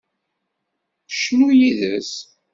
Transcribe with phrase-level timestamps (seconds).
[1.19, 2.13] Cnu yid-s.